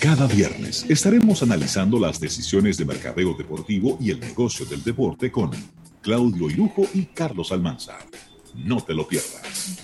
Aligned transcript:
Cada 0.00 0.28
viernes 0.28 0.86
estaremos 0.88 1.42
analizando 1.42 1.98
las 1.98 2.20
decisiones 2.20 2.78
de 2.78 2.84
mercadeo 2.84 3.34
deportivo 3.34 3.98
y 4.00 4.12
el 4.12 4.20
negocio 4.20 4.64
del 4.64 4.84
deporte 4.84 5.32
con 5.32 5.50
Claudio 6.00 6.48
Irujo 6.48 6.86
y 6.94 7.06
Carlos 7.06 7.50
Almanza. 7.50 7.98
No 8.54 8.80
te 8.80 8.94
lo 8.94 9.08
pierdas. 9.08 9.76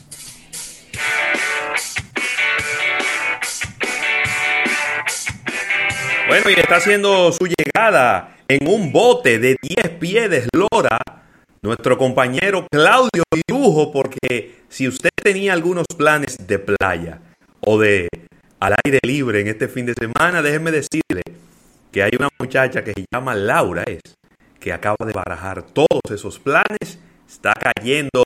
Bueno, 6.28 6.48
y 6.48 6.60
está 6.60 6.76
haciendo 6.76 7.32
su 7.32 7.48
llegada 7.48 8.36
en 8.46 8.68
un 8.68 8.92
bote 8.92 9.40
de 9.40 9.56
10 9.60 9.98
pies 9.98 10.30
de 10.30 10.46
eslora 10.46 10.98
nuestro 11.60 11.98
compañero 11.98 12.68
Claudio 12.70 13.24
Irujo, 13.48 13.90
porque 13.90 14.62
si 14.68 14.86
usted 14.86 15.10
tenía 15.20 15.54
algunos 15.54 15.86
planes 15.88 16.46
de 16.46 16.60
playa 16.60 17.20
o 17.60 17.80
de 17.80 18.08
al 18.64 18.74
aire 18.82 18.98
libre 19.04 19.42
en 19.42 19.48
este 19.48 19.68
fin 19.68 19.84
de 19.84 19.92
semana, 19.92 20.40
déjeme 20.40 20.70
decirle 20.70 21.20
que 21.92 22.02
hay 22.02 22.12
una 22.18 22.30
muchacha 22.38 22.82
que 22.82 22.94
se 22.94 23.04
llama 23.12 23.34
Laura, 23.34 23.84
es, 23.86 24.00
que 24.58 24.72
acaba 24.72 24.96
de 25.04 25.12
barajar 25.12 25.62
todos 25.64 26.00
esos 26.10 26.38
planes, 26.38 26.98
está 27.28 27.52
cayendo 27.52 28.22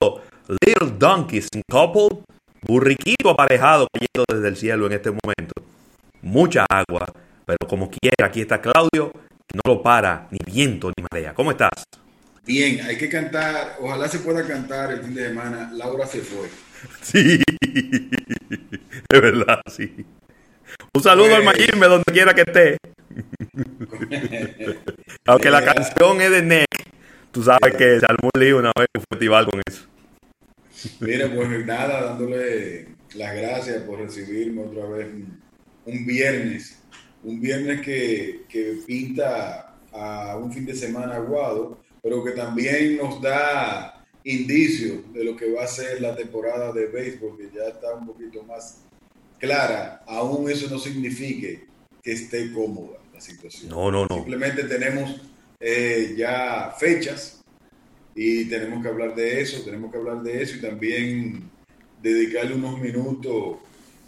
Little 0.65 0.97
Donkeys 0.97 1.49
in 1.57 1.63
Couple, 1.69 2.21
burriquito 2.63 3.31
aparejado 3.31 3.89
cayendo 3.93 4.25
desde 4.33 4.49
el 4.49 4.57
cielo 4.57 4.87
en 4.87 4.93
este 4.93 5.11
momento, 5.11 5.55
mucha 6.23 6.65
agua, 6.71 7.07
pero 7.45 7.59
como 7.69 7.91
quiera, 7.91 8.27
aquí 8.27 8.41
está 8.41 8.61
Claudio, 8.61 9.11
que 9.11 9.57
no 9.57 9.75
lo 9.75 9.83
para 9.83 10.29
ni 10.31 10.39
viento 10.47 10.93
ni 10.97 11.05
marea. 11.11 11.35
¿Cómo 11.35 11.51
estás? 11.51 11.83
Bien, 12.47 12.81
hay 12.87 12.97
que 12.97 13.09
cantar, 13.09 13.77
ojalá 13.81 14.07
se 14.07 14.21
pueda 14.21 14.47
cantar 14.47 14.93
el 14.93 15.03
fin 15.03 15.15
de 15.17 15.29
semana, 15.31 15.73
Laura 15.75 16.07
se 16.07 16.21
fue. 16.21 16.49
Sí, 17.03 17.43
de 19.11 19.21
verdad, 19.21 19.61
sí. 19.67 20.07
Un 20.95 21.03
saludo 21.03 21.37
al 21.37 21.45
pues- 21.45 21.59
Mayimbe 21.59 21.87
donde 21.87 22.13
quiera 22.13 22.35
que 22.35 22.43
esté. 22.43 22.77
Aunque 25.27 25.51
la 25.51 25.65
canción 25.65 26.21
es 26.21 26.31
de 26.31 26.43
Nick, 26.43 26.91
tú 27.31 27.43
sabes 27.43 27.75
que 27.77 28.01
se 28.01 28.07
armó 28.07 28.31
un 28.35 28.41
lío 28.41 28.59
una 28.59 28.73
vez 28.79 28.89
en 28.95 29.01
un 29.01 29.05
festival 29.11 29.47
con 29.47 29.61
eso. 29.67 29.87
Mira, 31.01 31.33
pues 31.35 31.67
nada, 31.67 32.03
dándole 32.03 32.89
las 33.15 33.35
gracias 33.35 33.83
por 33.83 33.99
recibirme 33.99 34.63
otra 34.63 34.87
vez 34.87 35.09
un 35.85 36.07
viernes 36.07 36.79
un 37.23 37.41
viernes 37.41 37.81
que, 37.83 38.45
pinta 38.87 39.75
a 39.93 40.37
un 40.37 40.53
fin 40.53 40.67
de 40.67 40.75
semana 40.75 41.17
aguado, 41.17 41.79
pero 42.03 42.23
que 42.23 42.33
también 42.33 42.97
nos 42.97 43.21
da 43.21 44.05
indicios 44.25 45.13
de 45.13 45.25
lo 45.25 45.37
que 45.37 45.53
va 45.53 45.65
a 45.65 45.67
ser 45.67 46.01
la 46.01 46.15
temporada 46.15 46.73
de 46.73 46.87
béisbol, 46.87 47.37
que 47.37 47.51
ya 47.55 47.69
está 47.69 47.95
un 47.95 48.07
poquito 48.07 48.43
más 48.45 48.85
clara, 49.39 50.03
aún 50.07 50.51
eso 50.51 50.69
no 50.69 50.79
signifique 50.79 51.67
que 52.03 52.13
esté 52.13 52.53
cómoda 52.53 52.99
la 53.13 53.21
situación. 53.21 53.71
No, 53.71 53.91
no, 53.91 54.07
no. 54.07 54.17
Simplemente 54.17 54.65
tenemos 54.65 55.21
eh, 55.61 56.15
ya 56.17 56.75
fechas 56.79 57.41
y 58.15 58.47
tenemos 58.47 58.83
que 58.83 58.89
hablar 58.89 59.15
de 59.15 59.41
eso, 59.41 59.63
tenemos 59.65 59.91
que 59.91 59.99
hablar 59.99 60.23
de 60.23 60.43
eso 60.43 60.57
y 60.57 60.61
también 60.61 61.51
dedicarle 62.03 62.55
unos 62.55 62.81
minutos 62.81 63.59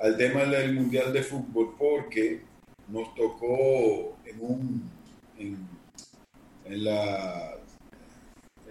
al 0.01 0.17
tema 0.17 0.45
del 0.45 0.75
Mundial 0.75 1.13
de 1.13 1.23
Fútbol, 1.23 1.75
porque 1.79 2.41
nos 2.89 3.15
tocó 3.15 4.17
en 4.25 4.41
un 4.41 4.91
en, 5.39 6.85
la, 6.85 7.55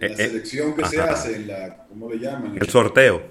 la 0.00 0.06
eh, 0.08 0.12
eh, 0.12 0.16
selección 0.16 0.74
que 0.74 0.84
se 0.86 1.00
hace, 1.00 1.36
en 1.36 1.48
la, 1.48 1.86
¿cómo 1.88 2.10
le 2.10 2.18
llaman? 2.18 2.56
El 2.60 2.68
sorteo. 2.68 3.22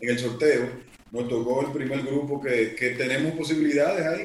En 0.00 0.10
el 0.10 0.18
sorteo, 0.18 0.68
nos 1.12 1.28
tocó 1.28 1.60
el 1.60 1.72
primer 1.72 2.02
grupo 2.02 2.40
que, 2.40 2.74
que 2.74 2.90
tenemos 2.90 3.34
posibilidades 3.34 4.06
ahí. 4.06 4.24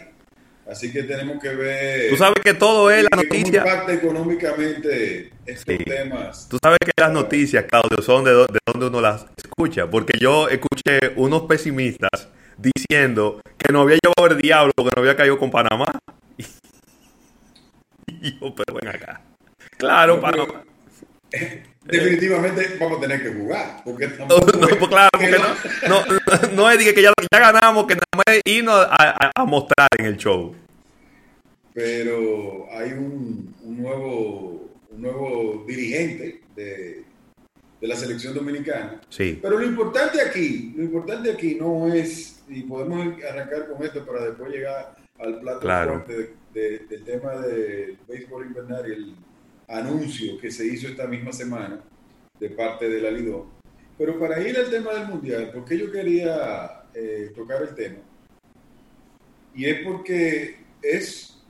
Así 0.69 0.91
que 0.91 1.03
tenemos 1.03 1.41
que 1.41 1.49
ver. 1.49 2.09
Tú 2.09 2.17
sabes 2.17 2.39
que 2.43 2.53
todo 2.53 2.91
es 2.91 3.03
la 3.03 3.15
noticia. 3.15 3.61
¿Cómo 3.61 3.73
impacta 3.73 3.93
económicamente 3.93 5.31
estos 5.45 5.77
temas? 5.85 6.49
Tú 6.49 6.57
sabes 6.61 6.79
que 6.83 6.91
las 6.99 7.11
noticias, 7.11 7.63
Claudio, 7.65 8.01
son 8.01 8.25
de, 8.25 8.31
de 8.33 8.59
donde 8.65 8.87
uno 8.87 8.99
las 8.99 9.25
escucha. 9.37 9.89
Porque 9.89 10.17
yo 10.19 10.49
escuché 10.49 11.13
unos 11.15 11.43
pesimistas 11.43 12.27
diciendo 12.57 13.41
que 13.57 13.71
no 13.71 13.81
había 13.81 13.97
llevado 14.03 14.35
el 14.35 14.41
diablo, 14.41 14.73
que 14.75 14.91
no 14.95 15.01
había 15.01 15.15
caído 15.15 15.37
con 15.37 15.51
Panamá. 15.51 15.85
Y 18.19 18.39
yo, 18.39 18.55
pero 18.55 18.79
ven 18.79 18.87
acá. 18.87 19.21
Claro, 19.77 20.19
Panamá. 20.19 20.63
Definitivamente 21.87 22.77
vamos 22.79 22.97
a 22.97 23.01
tener 23.01 23.23
que 23.23 23.29
jugar. 23.29 23.81
Porque 23.83 24.07
no, 24.07 24.27
pues 24.27 24.89
claro, 24.89 25.09
porque 25.11 25.37
no, 25.87 26.55
no, 26.55 26.69
es 26.69 26.93
que 26.93 27.01
ya, 27.01 27.13
ya, 27.31 27.39
ganamos, 27.39 27.87
que 27.87 27.95
nada 27.95 28.23
más 28.25 28.41
irnos 28.45 28.87
a, 28.89 29.31
a, 29.35 29.45
mostrar 29.45 29.87
en 29.97 30.05
el 30.05 30.17
show. 30.17 30.53
Pero 31.73 32.67
hay 32.71 32.91
un, 32.91 33.55
un, 33.63 33.81
nuevo, 33.81 34.69
un 34.89 35.01
nuevo 35.01 35.63
dirigente 35.67 36.41
de, 36.55 37.03
de 37.79 37.87
la 37.87 37.95
selección 37.95 38.33
dominicana. 38.33 38.99
Sí. 39.09 39.39
Pero 39.41 39.59
lo 39.59 39.65
importante 39.65 40.21
aquí, 40.21 40.73
lo 40.75 40.83
importante 40.83 41.31
aquí 41.31 41.55
no 41.55 41.93
es, 41.93 42.43
y 42.49 42.63
podemos 42.63 43.07
arrancar 43.29 43.69
con 43.69 43.83
esto 43.85 44.05
para 44.05 44.25
después 44.25 44.51
llegar 44.51 44.95
al 45.19 45.39
plato 45.39 45.59
claro. 45.59 46.05
del 46.53 47.03
tema 47.05 47.35
del 47.35 47.97
béisbol 48.07 48.47
invernal 48.47 48.87
y 48.87 48.91
el 48.91 49.15
anuncio 49.67 50.37
que 50.39 50.51
se 50.51 50.65
hizo 50.65 50.87
esta 50.87 51.07
misma 51.07 51.31
semana 51.31 51.81
de 52.39 52.49
parte 52.49 52.89
de 52.89 53.01
la 53.01 53.11
Lido. 53.11 53.47
Pero 53.97 54.19
para 54.19 54.39
ir 54.47 54.57
al 54.57 54.69
tema 54.69 54.93
del 54.93 55.07
mundial, 55.07 55.51
porque 55.53 55.77
yo 55.77 55.91
quería 55.91 56.83
eh, 56.93 57.31
tocar 57.35 57.61
el 57.63 57.75
tema? 57.75 57.99
Y 59.55 59.65
es 59.65 59.83
porque 59.83 60.59
es 60.81 61.43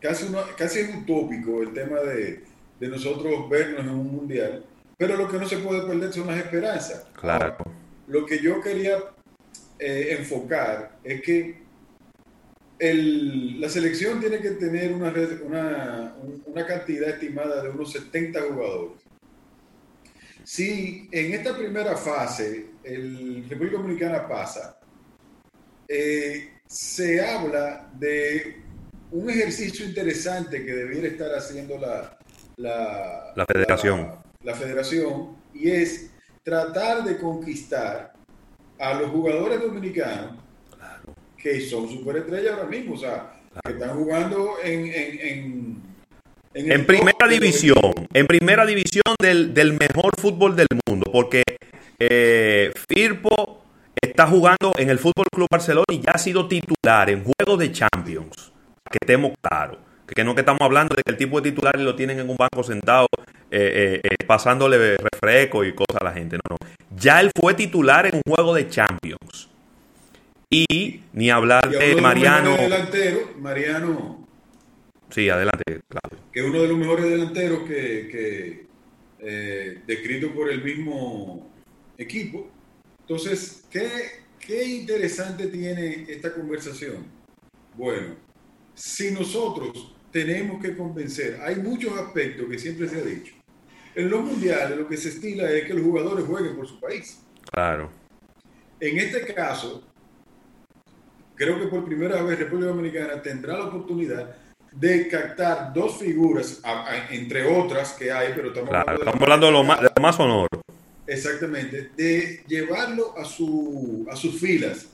casi, 0.00 0.26
casi 0.56 0.80
utópico 0.82 1.62
el 1.62 1.72
tema 1.72 2.00
de, 2.00 2.44
de 2.78 2.88
nosotros 2.88 3.48
vernos 3.50 3.80
en 3.80 3.90
un 3.90 4.12
mundial 4.12 4.64
pero 4.98 5.16
lo 5.16 5.28
que 5.28 5.38
no 5.38 5.48
se 5.48 5.58
puede 5.58 5.86
perder 5.86 6.12
son 6.12 6.26
las 6.26 6.38
esperanzas. 6.38 7.06
Claro. 7.18 7.56
lo 8.08 8.26
que 8.26 8.40
yo 8.40 8.60
quería 8.60 8.98
eh, 9.78 10.16
enfocar 10.18 10.98
es 11.04 11.22
que 11.22 11.62
el, 12.78 13.60
la 13.60 13.68
selección 13.68 14.20
tiene 14.20 14.38
que 14.40 14.50
tener 14.52 14.92
una, 14.92 15.12
una, 15.44 16.16
una 16.46 16.66
cantidad 16.66 17.10
estimada 17.10 17.62
de 17.62 17.70
unos 17.70 17.92
70 17.92 18.40
jugadores. 18.42 19.02
Si 20.44 21.08
en 21.12 21.34
esta 21.34 21.56
primera 21.56 21.96
fase 21.96 22.70
el 22.82 23.46
República 23.48 23.78
Dominicana 23.78 24.26
pasa, 24.26 24.78
eh, 25.86 26.52
se 26.66 27.24
habla 27.24 27.90
de 27.94 28.62
un 29.10 29.28
ejercicio 29.30 29.86
interesante 29.86 30.64
que 30.64 30.72
debiera 30.72 31.08
estar 31.08 31.34
haciendo 31.34 31.78
la, 31.78 32.18
la, 32.56 33.32
la 33.34 33.46
federación 33.46 34.28
la 34.42 34.54
federación 34.54 35.36
y 35.52 35.70
es 35.70 36.10
tratar 36.42 37.04
de 37.04 37.18
conquistar 37.18 38.12
a 38.78 38.94
los 38.94 39.10
jugadores 39.10 39.60
dominicanos 39.60 40.38
que 41.40 41.60
son 41.60 41.88
superestrellas 41.88 42.54
ahora 42.54 42.68
mismo, 42.68 42.94
o 42.94 42.98
sea, 42.98 43.32
que 43.64 43.72
están 43.72 43.96
jugando 43.96 44.56
en, 44.62 44.86
en, 44.86 45.82
en, 46.54 46.86
primera 46.86 47.28
división, 47.28 48.08
en 48.12 48.26
primera 48.26 48.66
división 48.66 49.14
del, 49.20 49.78
mejor 49.78 50.18
fútbol 50.18 50.56
del 50.56 50.66
mundo, 50.86 51.10
porque 51.12 51.42
eh, 51.98 52.72
Firpo 52.88 53.64
está 54.00 54.26
jugando 54.26 54.74
en 54.76 54.90
el 54.90 54.98
Fútbol 54.98 55.26
Club 55.32 55.48
Barcelona 55.50 55.86
y 55.90 56.00
ya 56.00 56.12
ha 56.12 56.18
sido 56.18 56.46
titular 56.48 57.10
en 57.10 57.24
juegos 57.24 57.58
de 57.58 57.72
Champions, 57.72 58.52
que 58.90 58.98
estemos 59.00 59.32
claros 59.40 59.78
que 60.14 60.24
no 60.24 60.34
que 60.34 60.40
estamos 60.40 60.60
hablando 60.62 60.94
de 60.94 61.02
que 61.02 61.10
el 61.10 61.16
tipo 61.16 61.40
de 61.40 61.50
titulares 61.50 61.82
lo 61.82 61.94
tienen 61.94 62.18
en 62.18 62.30
un 62.30 62.36
banco 62.36 62.62
sentado 62.62 63.08
eh, 63.50 64.00
eh, 64.02 64.24
pasándole 64.26 64.96
refresco 64.96 65.64
y 65.64 65.74
cosas 65.74 66.00
a 66.00 66.04
la 66.04 66.12
gente. 66.12 66.36
No, 66.36 66.56
no. 66.56 66.56
Ya 66.96 67.20
él 67.20 67.30
fue 67.38 67.54
titular 67.54 68.06
en 68.06 68.16
un 68.16 68.22
juego 68.26 68.54
de 68.54 68.68
Champions. 68.68 69.48
Y 70.50 71.02
ni 71.12 71.30
hablar 71.30 71.68
de 71.70 72.00
Mariano. 72.00 72.56
delantero, 72.56 73.34
Mariano. 73.38 74.26
Sí, 75.10 75.28
adelante, 75.28 75.80
claro. 75.88 76.24
Que 76.32 76.40
es 76.40 76.46
uno 76.46 76.62
de 76.62 76.68
los 76.68 76.78
mejores 76.78 77.04
delanteros 77.04 77.62
que, 77.68 78.66
que 79.20 79.82
descrito 79.86 80.32
por 80.32 80.50
el 80.50 80.62
mismo 80.62 81.50
equipo. 81.96 82.50
Entonces, 83.00 83.64
¿qué, 83.70 83.88
¿qué 84.38 84.64
interesante 84.64 85.46
tiene 85.48 86.06
esta 86.08 86.32
conversación? 86.34 87.06
Bueno, 87.74 88.16
si 88.74 89.10
nosotros 89.10 89.94
tenemos 90.10 90.62
que 90.62 90.76
convencer. 90.76 91.40
Hay 91.42 91.56
muchos 91.56 91.96
aspectos 91.98 92.48
que 92.48 92.58
siempre 92.58 92.88
se 92.88 92.98
ha 92.98 93.02
dicho. 93.02 93.34
En 93.94 94.10
los 94.10 94.22
mundiales 94.22 94.78
lo 94.78 94.88
que 94.88 94.96
se 94.96 95.10
estila 95.10 95.50
es 95.50 95.66
que 95.66 95.74
los 95.74 95.84
jugadores 95.84 96.24
jueguen 96.24 96.56
por 96.56 96.66
su 96.66 96.78
país. 96.80 97.20
Claro. 97.50 97.90
En 98.80 98.98
este 98.98 99.34
caso, 99.34 99.84
creo 101.38 101.58
que 101.58 101.68
por 101.68 101.84
primera 101.84 102.20
vez 102.22 102.38
República 102.38 102.68
Dominicana 102.68 103.22
tendrá 103.22 103.56
la 103.56 103.64
oportunidad 103.66 104.36
de 104.72 105.08
captar 105.08 105.72
dos 105.72 105.98
figuras, 105.98 106.60
entre 107.10 107.46
otras 107.46 107.92
que 107.92 108.12
hay, 108.12 108.32
pero 108.34 108.48
estamos 108.48 108.70
hablando, 108.74 109.46
de, 109.46 109.52
lo 109.52 109.64
más, 109.64 109.80
de 109.80 109.88
más 110.00 110.20
honor. 110.20 110.48
Exactamente, 111.06 111.90
de 111.96 112.44
llevarlo 112.46 113.16
a, 113.16 113.24
su, 113.24 114.06
a 114.10 114.16
sus 114.16 114.38
filas, 114.38 114.88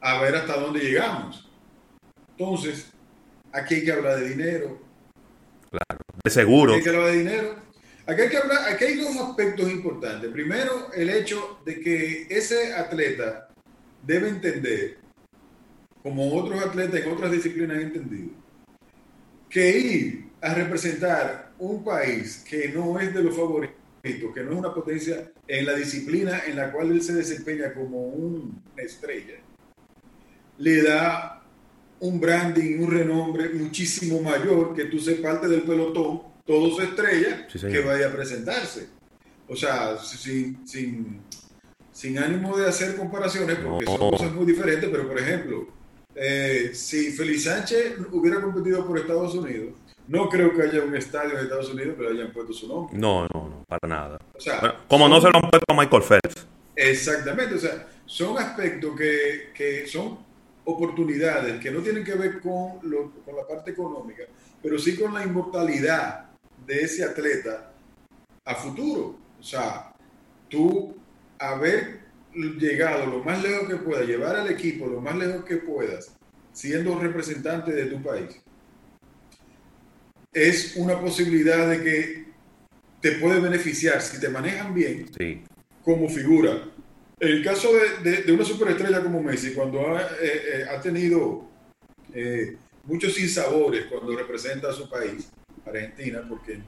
a 0.00 0.20
ver 0.22 0.36
hasta 0.36 0.58
dónde 0.58 0.80
llegamos. 0.80 1.46
Entonces, 2.38 2.90
aquí 3.52 3.74
hay 3.74 3.84
que 3.84 3.92
hablar 3.92 4.20
de 4.20 4.30
dinero. 4.30 4.80
Claro, 5.70 6.00
de 6.24 6.30
seguro. 6.30 6.72
Aquí 6.72 6.78
hay 6.78 6.84
que 6.84 6.90
hablar 6.96 7.10
de 7.12 7.18
dinero. 7.18 7.66
Aquí 8.06 8.22
hay 8.22 8.28
que 8.28 8.36
hablar, 8.36 8.72
aquí 8.72 8.84
hay 8.84 8.94
dos 8.98 9.16
aspectos 9.16 9.70
importantes. 9.70 10.30
Primero, 10.30 10.92
el 10.94 11.10
hecho 11.10 11.58
de 11.66 11.80
que 11.80 12.26
ese 12.30 12.72
atleta 12.72 13.48
debe 14.02 14.28
entender, 14.28 14.98
como 16.06 16.32
otros 16.36 16.64
atletas 16.64 17.00
en 17.00 17.10
otras 17.10 17.32
disciplinas 17.32 17.78
han 17.78 17.82
entendido, 17.82 18.28
que 19.50 19.76
ir 19.76 20.28
a 20.40 20.54
representar 20.54 21.50
un 21.58 21.82
país 21.82 22.44
que 22.48 22.68
no 22.68 23.00
es 23.00 23.12
de 23.12 23.24
los 23.24 23.34
favoritos, 23.34 23.74
que 24.32 24.44
no 24.44 24.52
es 24.52 24.56
una 24.56 24.72
potencia 24.72 25.32
en 25.48 25.66
la 25.66 25.74
disciplina 25.74 26.42
en 26.46 26.54
la 26.54 26.70
cual 26.70 26.92
él 26.92 27.02
se 27.02 27.12
desempeña 27.12 27.74
como 27.74 28.06
una 28.06 28.54
estrella, 28.76 29.34
le 30.58 30.82
da 30.84 31.42
un 31.98 32.20
branding, 32.20 32.84
un 32.84 32.90
renombre 32.92 33.48
muchísimo 33.48 34.22
mayor 34.22 34.76
que 34.76 34.84
tú 34.84 35.00
seas 35.00 35.18
parte 35.18 35.48
del 35.48 35.62
pelotón, 35.62 36.22
todos 36.44 36.80
estrellas, 36.84 37.52
que 37.52 37.80
vaya 37.80 38.10
a 38.10 38.12
presentarse. 38.12 38.86
O 39.48 39.56
sea, 39.56 39.98
sin, 39.98 40.64
sin, 40.68 41.20
sin 41.90 42.16
ánimo 42.16 42.56
de 42.56 42.68
hacer 42.68 42.94
comparaciones, 42.94 43.58
porque 43.58 43.86
son 43.86 44.10
cosas 44.10 44.32
muy 44.32 44.46
diferentes, 44.46 44.88
pero 44.88 45.08
por 45.08 45.18
ejemplo, 45.18 45.74
eh, 46.16 46.70
si 46.72 47.12
Feliz 47.12 47.44
Sánchez 47.44 47.96
hubiera 48.10 48.40
competido 48.40 48.86
por 48.86 48.98
Estados 48.98 49.34
Unidos, 49.34 49.74
no 50.08 50.28
creo 50.28 50.54
que 50.54 50.62
haya 50.62 50.82
un 50.82 50.96
estadio 50.96 51.38
en 51.38 51.44
Estados 51.44 51.70
Unidos 51.70 51.96
que 51.96 52.02
le 52.04 52.10
hayan 52.10 52.32
puesto 52.32 52.52
su 52.52 52.66
nombre. 52.66 52.96
No, 52.96 53.26
no, 53.34 53.48
no, 53.48 53.64
para 53.68 53.86
nada. 53.86 54.18
O 54.34 54.40
sea, 54.40 54.80
como 54.88 55.08
no 55.08 55.20
se 55.20 55.28
lo 55.30 55.36
han 55.36 55.50
puesto 55.50 55.64
a 55.68 55.74
Michael 55.74 56.02
Phelps. 56.02 56.46
Exactamente, 56.74 57.54
o 57.54 57.58
sea, 57.58 57.86
son 58.06 58.38
aspectos 58.38 58.96
que, 58.96 59.50
que 59.54 59.86
son 59.86 60.18
oportunidades 60.64 61.60
que 61.60 61.70
no 61.70 61.80
tienen 61.80 62.04
que 62.04 62.14
ver 62.14 62.40
con, 62.40 62.78
lo, 62.82 63.12
con 63.24 63.36
la 63.36 63.46
parte 63.46 63.70
económica, 63.72 64.24
pero 64.62 64.78
sí 64.78 64.96
con 64.96 65.14
la 65.14 65.22
inmortalidad 65.22 66.30
de 66.66 66.80
ese 66.80 67.04
atleta 67.04 67.72
a 68.44 68.54
futuro. 68.54 69.16
O 69.38 69.42
sea, 69.42 69.92
tú 70.48 70.96
haber 71.38 72.05
llegado 72.36 73.06
lo 73.06 73.24
más 73.24 73.42
lejos 73.42 73.68
que 73.68 73.76
puedas, 73.76 74.06
llevar 74.06 74.36
al 74.36 74.50
equipo 74.50 74.86
lo 74.86 75.00
más 75.00 75.16
lejos 75.16 75.44
que 75.44 75.56
puedas, 75.56 76.14
siendo 76.52 76.98
representante 76.98 77.72
de 77.72 77.86
tu 77.86 78.02
país, 78.02 78.40
es 80.32 80.76
una 80.76 81.00
posibilidad 81.00 81.68
de 81.70 81.82
que 81.82 82.26
te 83.00 83.12
puede 83.12 83.40
beneficiar 83.40 84.02
si 84.02 84.20
te 84.20 84.28
manejan 84.28 84.74
bien 84.74 85.06
como 85.82 86.08
figura. 86.08 86.68
En 87.18 87.28
el 87.28 87.44
caso 87.44 87.70
de, 88.02 88.22
de, 88.22 88.32
una 88.32 88.44
superestrella 88.44 89.02
como 89.02 89.22
Messi, 89.22 89.54
cuando 89.54 89.96
ha, 89.96 90.02
eh, 90.02 90.06
eh, 90.20 90.64
ha 90.68 90.78
tenido 90.80 91.48
eh, 92.12 92.56
muchos 92.84 93.14
sinsabores 93.14 93.86
cuando 93.86 94.14
representa 94.14 94.68
a 94.68 94.72
su 94.72 94.90
país, 94.90 95.30
Argentina, 95.64 96.22
porque, 96.28 96.58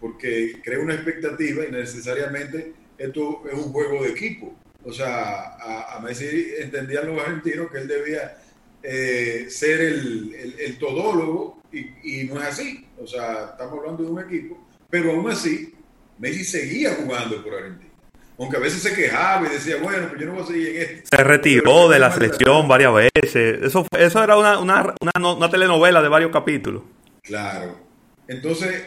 porque 0.00 0.60
crea 0.64 0.80
una 0.80 0.94
expectativa 0.94 1.64
y 1.64 1.70
necesariamente 1.70 2.72
esto 2.98 3.42
es 3.46 3.54
un 3.54 3.72
juego 3.72 4.02
de 4.02 4.10
equipo. 4.10 4.56
O 4.84 4.92
sea, 4.92 5.56
a, 5.94 6.00
Messi 6.00 6.52
entendían 6.58 7.06
los 7.06 7.18
argentinos 7.18 7.70
que 7.70 7.78
él 7.78 7.88
debía 7.88 8.36
ser 8.82 9.80
el, 9.80 10.34
el, 10.34 10.60
el 10.60 10.78
todólogo 10.78 11.62
y, 12.02 12.24
no 12.24 12.40
es 12.40 12.48
así. 12.48 12.86
O 13.00 13.06
sea, 13.06 13.50
estamos 13.52 13.78
hablando 13.78 14.04
de 14.04 14.10
un 14.10 14.20
equipo, 14.20 14.58
pero 14.90 15.12
aún 15.12 15.30
así, 15.30 15.74
Messi 16.18 16.44
seguía 16.44 16.94
jugando 16.94 17.42
por 17.42 17.54
Argentina. 17.54 17.90
Aunque 18.38 18.56
a 18.56 18.60
veces 18.60 18.82
se 18.82 18.94
quejaba 18.94 19.46
y 19.46 19.52
decía, 19.52 19.76
bueno, 19.80 20.08
pues 20.08 20.20
yo 20.20 20.26
no 20.26 20.34
voy 20.34 20.42
a 20.42 20.46
seguir 20.46 20.68
en 20.68 20.82
esto. 20.82 21.16
Se 21.16 21.22
retiró 21.22 21.88
de 21.88 22.00
la 22.00 22.10
selección 22.10 22.66
varias 22.66 22.92
veces. 22.92 23.62
Eso, 23.62 23.86
eso 23.96 24.24
era 24.24 24.36
una, 24.36 24.58
una, 24.58 24.94
una, 25.00 25.50
telenovela 25.50 26.02
de 26.02 26.08
varios 26.08 26.32
capítulos. 26.32 26.82
Claro. 27.22 27.78
Entonces, 28.26 28.84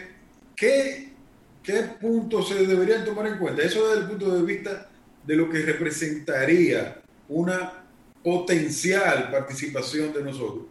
¿qué, 0.54 1.14
¿qué 1.64 1.84
puntos 2.00 2.50
se 2.50 2.66
deberían 2.68 3.06
tomar 3.06 3.28
en 3.28 3.38
cuenta? 3.38 3.62
Eso 3.62 3.88
desde 3.88 4.02
el 4.02 4.10
punto 4.10 4.36
de 4.36 4.42
vista 4.44 4.90
de 5.28 5.36
lo 5.36 5.50
que 5.50 5.60
representaría 5.60 7.02
una 7.28 7.84
potencial 8.24 9.30
participación 9.30 10.14
de 10.14 10.24
nosotros 10.24 10.66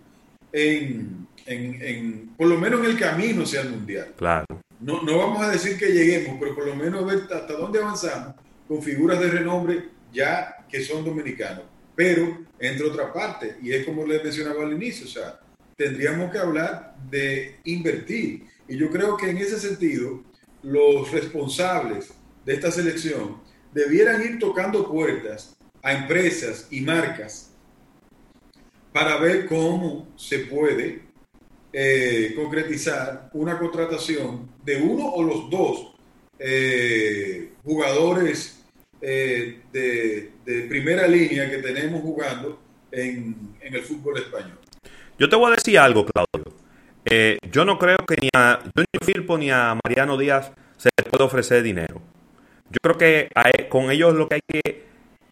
en, 0.50 1.26
en, 1.44 2.30
por 2.36 2.48
lo 2.48 2.58
menos 2.58 2.80
en 2.80 2.86
el 2.86 2.98
camino 2.98 3.42
hacia 3.42 3.60
el 3.60 3.70
mundial. 3.70 4.14
Claro. 4.16 4.46
No, 4.80 5.02
no 5.02 5.18
vamos 5.18 5.42
a 5.42 5.50
decir 5.50 5.78
que 5.78 5.92
lleguemos, 5.92 6.36
pero 6.40 6.54
por 6.54 6.66
lo 6.66 6.74
menos 6.74 7.06
ver 7.06 7.22
hasta 7.32 7.52
dónde 7.52 7.80
avanzamos 7.80 8.34
con 8.66 8.82
figuras 8.82 9.20
de 9.20 9.30
renombre 9.30 9.88
ya 10.12 10.66
que 10.68 10.82
son 10.82 11.04
dominicanos. 11.04 11.64
Pero, 11.94 12.44
entre 12.58 12.86
otras 12.86 13.10
partes, 13.12 13.56
y 13.62 13.72
es 13.72 13.84
como 13.84 14.06
les 14.06 14.22
mencionaba 14.22 14.64
al 14.64 14.72
inicio, 14.72 15.06
o 15.06 15.10
sea, 15.10 15.38
tendríamos 15.76 16.30
que 16.30 16.38
hablar 16.38 16.94
de 17.10 17.56
invertir. 17.64 18.46
Y 18.68 18.76
yo 18.76 18.90
creo 18.90 19.16
que 19.16 19.30
en 19.30 19.38
ese 19.38 19.58
sentido, 19.58 20.22
los 20.62 21.10
responsables 21.12 22.10
de 22.44 22.54
esta 22.54 22.70
selección 22.70 23.40
debieran 23.76 24.22
ir 24.22 24.38
tocando 24.38 24.90
puertas 24.90 25.54
a 25.82 25.92
empresas 25.92 26.66
y 26.70 26.80
marcas 26.80 27.52
para 28.90 29.18
ver 29.18 29.44
cómo 29.44 30.08
se 30.16 30.38
puede 30.38 31.02
eh, 31.74 32.32
concretizar 32.34 33.28
una 33.34 33.58
contratación 33.58 34.48
de 34.64 34.80
uno 34.80 35.04
o 35.04 35.22
los 35.22 35.50
dos 35.50 35.94
eh, 36.38 37.52
jugadores 37.62 38.64
eh, 39.02 39.60
de, 39.70 40.32
primera 40.70 41.06
línea 41.06 41.50
que 41.50 41.58
tenemos 41.58 42.00
jugando 42.00 42.58
en, 42.90 43.54
el 43.60 43.82
fútbol 43.82 44.16
español. 44.16 44.58
Yo 45.18 45.28
te 45.28 45.36
voy 45.36 45.52
a 45.52 45.56
decir 45.56 45.78
algo, 45.78 46.06
Claudio. 46.06 46.56
yo 47.52 47.64
no 47.66 47.78
creo 47.78 47.98
que 48.08 48.16
ni 48.22 48.30
a 48.34 48.58
Junior 48.74 49.04
Firpo 49.04 49.36
ni 49.36 49.50
a 49.50 49.78
Mariano 49.84 50.16
Díaz 50.16 50.50
se 50.78 50.88
les 50.96 51.10
puede 51.10 51.24
ofrecer 51.24 51.62
dinero. 51.62 52.15
Yo 52.76 52.78
creo 52.82 52.98
que 52.98 53.28
e, 53.58 53.68
con 53.68 53.90
ellos 53.90 54.14
lo 54.14 54.28
que 54.28 54.34
hay 54.36 54.40
que 54.46 54.84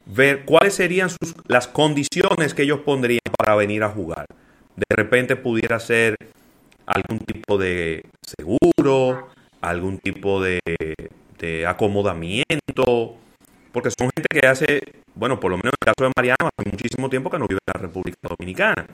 ver 0.06 0.44
cuáles 0.44 0.74
serían 0.74 1.10
sus, 1.10 1.34
las 1.46 1.68
condiciones 1.68 2.54
que 2.54 2.62
ellos 2.62 2.80
pondrían 2.80 3.20
para 3.36 3.54
venir 3.54 3.82
a 3.82 3.90
jugar 3.90 4.26
de 4.76 4.96
repente 4.96 5.36
pudiera 5.36 5.78
ser 5.78 6.16
algún 6.86 7.18
tipo 7.20 7.56
de 7.58 8.04
seguro, 8.22 9.28
algún 9.60 9.98
tipo 9.98 10.42
de, 10.42 10.60
acomodamiento, 11.66 13.16
porque 13.70 13.90
son 13.90 14.08
gente 14.16 14.28
que 14.30 14.46
hace, 14.46 14.80
bueno, 15.14 15.38
por 15.38 15.50
lo 15.50 15.58
menos 15.58 15.74
en 15.74 15.88
el 15.88 15.94
caso 15.94 16.08
de 16.08 16.12
Mariano, 16.16 16.48
hace 16.56 16.70
muchísimo 16.70 17.10
tiempo 17.10 17.28
que 17.28 17.38
no 17.38 17.46
vive 17.46 17.60
en 17.66 17.72
la 17.74 17.86
República 17.86 18.16
Dominicana. 18.22 18.86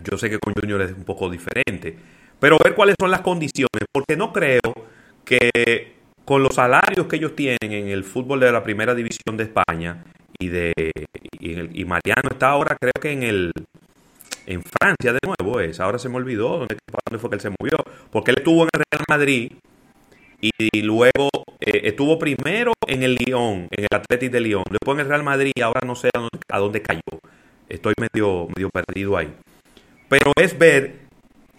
Yo 0.00 0.16
sé 0.16 0.30
que 0.30 0.38
con 0.38 0.54
Junior 0.54 0.82
es 0.82 0.92
un 0.92 1.02
poco 1.02 1.28
diferente, 1.28 1.98
pero 2.38 2.58
ver 2.62 2.74
cuáles 2.74 2.94
son 3.00 3.10
las 3.10 3.22
condiciones, 3.22 3.86
porque 3.92 4.16
no 4.16 4.32
creo 4.32 4.60
que 5.24 5.97
con 6.28 6.42
los 6.42 6.56
salarios 6.56 7.06
que 7.06 7.16
ellos 7.16 7.34
tienen 7.34 7.56
en 7.62 7.88
el 7.88 8.04
fútbol 8.04 8.40
de 8.40 8.52
la 8.52 8.62
primera 8.62 8.94
división 8.94 9.38
de 9.38 9.44
España 9.44 10.04
y 10.38 10.48
de 10.48 10.74
y 11.40 11.84
Mariano 11.86 12.28
está 12.32 12.50
ahora 12.50 12.76
creo 12.78 12.92
que 13.00 13.12
en 13.12 13.22
el 13.22 13.50
en 14.44 14.62
Francia 14.62 15.14
de 15.14 15.20
nuevo 15.24 15.58
es. 15.60 15.80
Ahora 15.80 15.98
se 15.98 16.10
me 16.10 16.16
olvidó 16.16 16.58
dónde, 16.58 16.76
fue 17.18 17.30
que 17.30 17.36
él 17.36 17.40
se 17.40 17.48
movió. 17.48 17.78
Porque 18.10 18.32
él 18.32 18.38
estuvo 18.38 18.64
en 18.64 18.68
el 18.74 18.82
Real 18.90 19.04
Madrid 19.08 19.52
y, 20.40 20.82
luego 20.82 21.30
eh, 21.60 21.80
estuvo 21.84 22.18
primero 22.18 22.72
en 22.86 23.02
el 23.02 23.14
Lyon, 23.14 23.68
en 23.70 23.84
el 23.90 23.94
Atlético 23.94 24.32
de 24.32 24.40
Lyon. 24.40 24.64
Después 24.70 24.96
en 24.96 25.00
el 25.00 25.08
Real 25.08 25.22
Madrid, 25.22 25.52
ahora 25.62 25.80
no 25.86 25.94
sé 25.94 26.10
a 26.50 26.58
dónde, 26.58 26.82
cayó. 26.82 27.00
Estoy 27.70 27.94
medio 27.98 28.48
perdido 28.70 29.16
ahí. 29.16 29.32
Pero 30.10 30.32
es 30.36 30.58
ver 30.58 31.07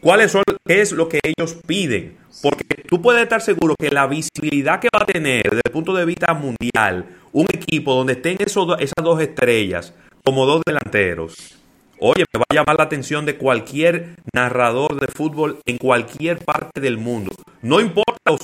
cuáles 0.01 0.31
son, 0.31 0.43
qué 0.65 0.81
es 0.81 0.91
lo 0.91 1.09
que 1.09 1.19
ellos 1.23 1.57
piden. 1.65 2.17
Porque 2.41 2.83
tú 2.87 3.01
puedes 3.01 3.23
estar 3.23 3.41
seguro 3.41 3.75
que 3.79 3.89
la 3.89 4.07
visibilidad 4.07 4.79
que 4.79 4.89
va 4.95 5.03
a 5.03 5.05
tener 5.05 5.43
desde 5.43 5.61
el 5.65 5.71
punto 5.71 5.93
de 5.93 6.05
vista 6.05 6.33
mundial 6.33 7.05
un 7.31 7.45
equipo 7.53 7.93
donde 7.93 8.13
estén 8.13 8.37
esas 8.39 8.93
dos 9.03 9.21
estrellas 9.21 9.93
como 10.23 10.45
dos 10.45 10.61
delanteros 10.65 11.59
Oye, 12.01 12.23
me 12.33 12.39
va 12.39 12.45
a 12.49 12.53
llamar 12.53 12.77
la 12.77 12.85
atención 12.85 13.25
de 13.25 13.35
cualquier 13.35 14.15
narrador 14.33 15.01
de 15.01 15.07
fútbol 15.07 15.59
en 15.65 15.77
cualquier 15.77 16.39
parte 16.39 16.79
del 16.79 16.97
mundo. 16.97 17.33
No 17.61 17.81
importa 17.81 18.13
los, 18.25 18.39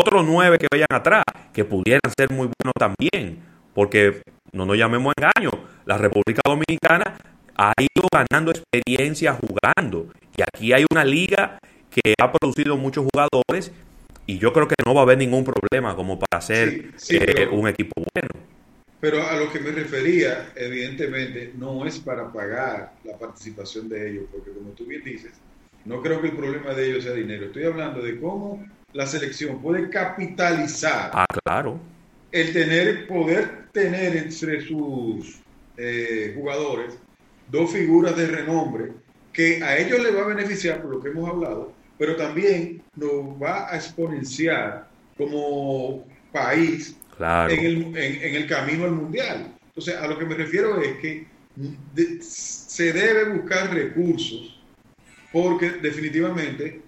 otros 0.00 0.24
nueve 0.26 0.58
que 0.58 0.66
vayan 0.70 0.88
atrás, 0.90 1.22
que 1.52 1.64
pudieran 1.64 2.00
ser 2.16 2.30
muy 2.30 2.48
buenos 2.48 2.74
también, 2.76 3.38
porque 3.72 4.22
no 4.52 4.66
nos 4.66 4.76
llamemos 4.76 5.14
engaño. 5.16 5.50
La 5.86 5.96
República 5.96 6.42
Dominicana 6.44 7.16
ha 7.56 7.72
ido 7.78 8.08
ganando 8.12 8.52
experiencia 8.52 9.34
jugando. 9.34 10.08
Y 10.36 10.42
aquí 10.42 10.72
hay 10.72 10.84
una 10.90 11.04
liga 11.04 11.58
que 11.90 12.14
ha 12.20 12.32
producido 12.32 12.76
muchos 12.76 13.06
jugadores 13.12 13.72
y 14.26 14.38
yo 14.38 14.52
creo 14.52 14.68
que 14.68 14.76
no 14.86 14.94
va 14.94 15.00
a 15.00 15.04
haber 15.04 15.18
ningún 15.18 15.44
problema 15.44 15.94
como 15.96 16.18
para 16.18 16.38
hacer 16.38 16.92
eh, 17.10 17.48
un 17.50 17.68
equipo 17.68 18.02
bueno. 18.14 18.28
Pero 19.00 19.26
a 19.26 19.36
lo 19.36 19.50
que 19.50 19.58
me 19.58 19.72
refería, 19.72 20.52
evidentemente, 20.54 21.52
no 21.58 21.84
es 21.84 21.98
para 21.98 22.32
pagar 22.32 22.92
la 23.04 23.18
participación 23.18 23.88
de 23.88 24.10
ellos, 24.10 24.24
porque 24.30 24.52
como 24.52 24.70
tú 24.70 24.86
bien 24.86 25.02
dices, 25.02 25.32
no 25.84 26.00
creo 26.00 26.20
que 26.20 26.28
el 26.28 26.36
problema 26.36 26.72
de 26.72 26.88
ellos 26.88 27.04
sea 27.04 27.12
dinero. 27.12 27.46
Estoy 27.46 27.64
hablando 27.64 28.00
de 28.00 28.20
cómo 28.20 28.64
la 28.92 29.06
selección 29.06 29.60
puede 29.60 29.90
capitalizar. 29.90 31.10
Ah, 31.14 31.26
claro. 31.44 31.80
El 32.30 32.52
tener, 32.52 33.08
poder 33.08 33.72
tener 33.72 34.16
entre 34.16 34.60
sus 34.60 35.40
eh, 35.76 36.32
jugadores 36.36 36.96
dos 37.52 37.70
figuras 37.70 38.16
de 38.16 38.26
renombre 38.26 38.92
que 39.32 39.62
a 39.62 39.78
ellos 39.78 40.02
les 40.02 40.16
va 40.16 40.22
a 40.22 40.34
beneficiar 40.34 40.82
por 40.82 40.90
lo 40.90 41.00
que 41.00 41.10
hemos 41.10 41.28
hablado, 41.28 41.72
pero 41.98 42.16
también 42.16 42.82
nos 42.96 43.40
va 43.40 43.70
a 43.70 43.76
exponenciar 43.76 44.88
como 45.16 46.04
país 46.32 46.96
en, 47.18 47.64
el, 47.64 47.96
en, 47.96 48.34
el, 48.34 48.46
camino 48.46 48.84
al 48.84 48.92
mundial. 48.92 49.54
Entonces, 49.66 49.94
a 49.96 50.06
lo 50.06 50.18
que 50.18 50.24
me 50.24 50.34
refiero 50.34 50.80
es 50.80 50.96
que 50.96 51.26
se 52.20 52.92
debe 52.92 53.36
buscar 53.36 53.72
recursos 53.72 54.60
porque 55.30 55.70
definitivamente 55.70 56.80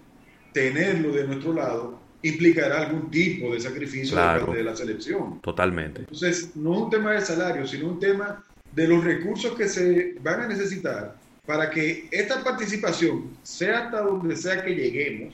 tenerlo 0.51 1.11
de 1.11 1.25
nuestro 1.25 1.53
lado 1.53 1.99
implicará 2.23 2.81
algún 2.81 3.11
tipo 3.11 3.53
de 3.53 3.59
sacrificio 3.59 4.17
de 4.51 4.63
la 4.63 4.75
selección. 4.75 5.39
Totalmente. 5.41 6.01
Entonces, 6.01 6.55
no 6.55 6.73
es 6.73 6.79
un 6.81 6.89
tema 6.89 7.11
de 7.11 7.21
salario, 7.21 7.67
sino 7.67 7.87
un 7.87 7.99
tema 7.99 8.43
de 8.75 8.87
los 8.87 9.03
recursos 9.03 9.55
que 9.55 9.67
se 9.67 10.15
van 10.19 10.41
a 10.41 10.47
necesitar 10.47 11.15
para 11.45 11.69
que 11.69 12.07
esta 12.11 12.43
participación, 12.43 13.37
sea 13.43 13.85
hasta 13.85 14.01
donde 14.01 14.35
sea 14.35 14.63
que 14.63 14.75
lleguemos, 14.75 15.33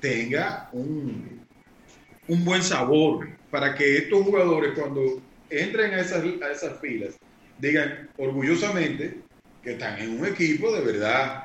tenga 0.00 0.68
un, 0.72 1.40
un 2.28 2.44
buen 2.44 2.62
sabor, 2.62 3.28
para 3.50 3.74
que 3.74 3.98
estos 3.98 4.22
jugadores 4.22 4.72
cuando 4.78 5.20
entren 5.48 5.94
a 5.94 6.00
esas, 6.00 6.24
a 6.24 6.50
esas 6.50 6.80
filas 6.80 7.14
digan 7.58 8.08
orgullosamente 8.16 9.18
que 9.62 9.72
están 9.72 9.98
en 10.00 10.18
un 10.18 10.26
equipo 10.26 10.74
de 10.74 10.80
verdad. 10.80 11.44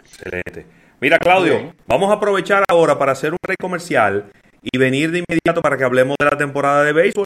Excelente. 0.00 0.66
Mira, 1.00 1.18
Claudio, 1.18 1.74
vamos 1.86 2.10
a 2.10 2.14
aprovechar 2.14 2.64
ahora 2.68 2.98
para 2.98 3.12
hacer 3.12 3.32
un 3.32 3.38
rey 3.42 3.56
comercial 3.60 4.32
y 4.62 4.76
venir 4.76 5.12
de 5.12 5.18
inmediato 5.18 5.62
para 5.62 5.76
que 5.76 5.84
hablemos 5.84 6.16
de 6.18 6.24
la 6.24 6.36
temporada 6.36 6.82
de 6.82 6.92
béisbol. 6.92 7.24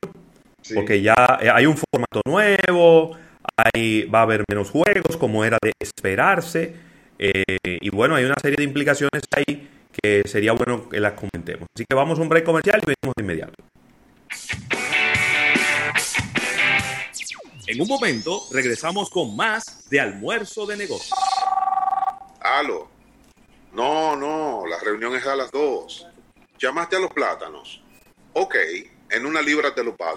Porque 0.75 1.03
ya 1.03 1.15
eh, 1.41 1.51
hay 1.51 1.67
un 1.67 1.77
formato 1.77 2.21
nuevo, 2.27 3.17
hay, 3.57 4.05
va 4.05 4.21
a 4.21 4.23
haber 4.23 4.45
menos 4.49 4.71
juegos, 4.71 5.17
como 5.19 5.45
era 5.45 5.59
de 5.63 5.73
esperarse. 5.81 6.75
Eh, 7.19 7.43
y 7.63 7.91
bueno, 7.91 8.15
hay 8.15 8.25
una 8.25 8.37
serie 8.41 8.57
de 8.57 8.65
implicaciones 8.65 9.23
ahí 9.37 9.69
que 9.93 10.23
sería 10.27 10.53
bueno 10.53 10.89
que 10.89 11.01
las 11.01 11.13
comentemos. 11.13 11.69
Así 11.75 11.85
que 11.89 11.95
vamos 11.95 12.19
a 12.19 12.23
un 12.23 12.29
break 12.29 12.45
comercial 12.45 12.81
y 12.83 12.87
venimos 12.87 13.15
de 13.17 13.23
inmediato. 13.23 13.55
En 17.67 17.81
un 17.81 17.89
momento 17.89 18.43
regresamos 18.53 19.09
con 19.09 19.37
más 19.37 19.89
de 19.89 20.01
almuerzo 20.01 20.67
de 20.67 20.77
negocios. 20.77 21.19
Aló. 22.41 22.89
No, 23.73 24.17
no, 24.17 24.65
la 24.67 24.79
reunión 24.81 25.15
es 25.15 25.27
a 25.27 25.37
las 25.37 25.51
dos. 25.51 26.07
¿Llamaste 26.59 26.97
a 26.97 27.01
los 27.01 27.13
plátanos? 27.13 27.83
Ok, 28.35 28.57
en 29.11 29.27
una 29.27 29.41
libra 29.41 29.75
te 29.75 29.83
lo 29.85 29.97
paso. 29.97 30.11